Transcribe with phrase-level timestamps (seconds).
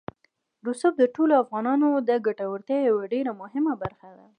[0.67, 4.25] رسوب د ټولو افغانانو د ګټورتیا یوه ډېره مهمه برخه ده.